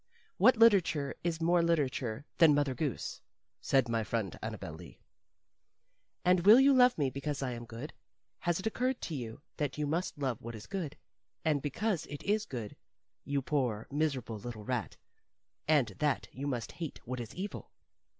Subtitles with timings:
[0.37, 3.21] What literature is more literature than Mother Goose?"
[3.61, 4.99] said my friend Annabel Lee.
[6.25, 7.93] "And will you love me because I am good?
[8.39, 10.97] Has it occurred to you that you must love what is good
[11.45, 12.75] and because it is good,
[13.25, 14.97] you poor, miserable, little rat,
[15.67, 17.69] and that you must hate what is evil?